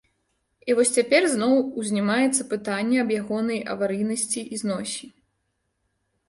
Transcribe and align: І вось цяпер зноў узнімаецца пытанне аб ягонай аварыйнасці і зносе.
І 0.69 0.75
вось 0.77 0.93
цяпер 0.99 1.27
зноў 1.33 1.53
узнімаецца 1.81 2.45
пытанне 2.53 2.97
аб 3.03 3.13
ягонай 3.19 3.61
аварыйнасці 3.75 4.41
і 4.57 4.61
зносе. 4.63 5.05